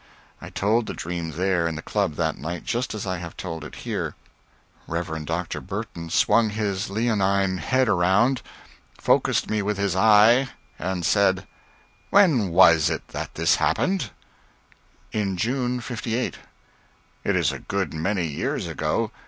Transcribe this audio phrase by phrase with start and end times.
[0.41, 3.63] I told the dream there in the Club that night just as I have told
[3.63, 4.15] it here.
[4.87, 5.25] Rev.
[5.25, 5.61] Dr.
[5.61, 8.41] Burton swung his leonine head around,
[8.97, 11.45] focussed me with his eye, and said:
[12.09, 14.09] "When was it that this happened?"
[15.11, 16.39] "In June, '58."
[17.23, 19.11] "It is a good many years ago.